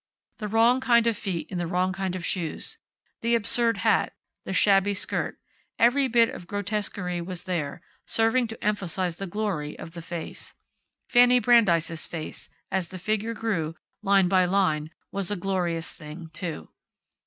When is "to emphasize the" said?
8.47-9.27